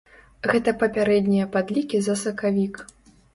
[0.53, 2.83] Гэта папярэднія падлікі за сакавік.